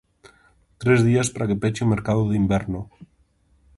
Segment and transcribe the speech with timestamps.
[0.81, 2.81] Tres días para que peche o mercado de inverno.